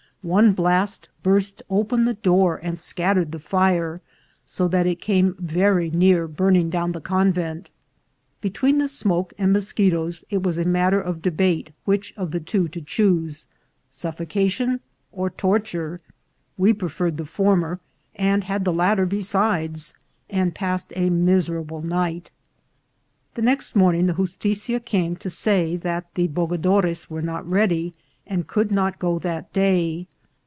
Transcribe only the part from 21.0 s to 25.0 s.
miser able night. The next morning the justitia